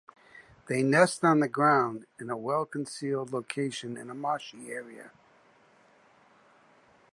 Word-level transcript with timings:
They 0.67 0.81
nest 0.81 1.23
on 1.23 1.41
the 1.41 1.47
ground, 1.47 2.07
in 2.19 2.31
a 2.31 2.35
well-concealed 2.35 3.31
location 3.31 3.97
in 3.97 4.09
a 4.09 4.15
marshy 4.15 4.71
area. 4.71 5.11